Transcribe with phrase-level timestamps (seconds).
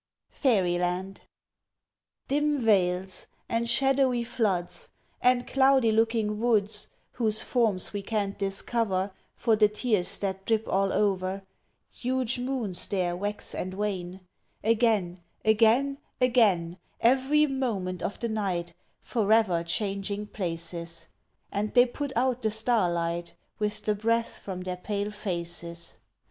[0.31, 1.21] FAIRY LAND
[2.27, 4.89] Dim vales and shadowy floods
[5.21, 10.91] And cloudy looking woods, Whose forms we can't discover For the tears that drip all
[10.91, 11.43] over
[11.91, 14.21] Huge moons there wax and wane
[14.63, 21.09] Again again again Every moment of the night Forever changing places
[21.51, 25.99] And they put out the star light With the breath from their pale faces.